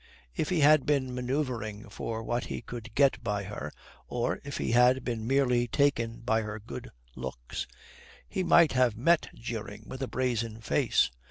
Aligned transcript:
If 0.35 0.49
he 0.49 0.61
had 0.61 0.87
been 0.87 1.13
manoeuvring 1.13 1.87
for 1.89 2.23
what 2.23 2.45
he 2.45 2.63
could 2.63 2.95
get 2.95 3.23
by 3.23 3.43
her, 3.43 3.71
or 4.07 4.39
if 4.43 4.57
he 4.57 4.71
had 4.71 5.03
been 5.03 5.27
merely 5.27 5.67
taken 5.67 6.21
by 6.21 6.41
her 6.41 6.59
good 6.59 6.89
looks, 7.15 7.67
he 8.27 8.41
might 8.41 8.71
have 8.71 8.97
met 8.97 9.29
jeering 9.35 9.83
with 9.85 10.01
a 10.01 10.07
brazen 10.07 10.59
face. 10.59 11.11